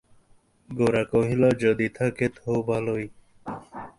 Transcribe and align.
গোরা 0.69 1.03
কহিল, 1.03 1.43
যদি 1.59 1.87
থাকে 1.89 2.25
তো 2.29 2.51
ভালোই। 2.61 3.05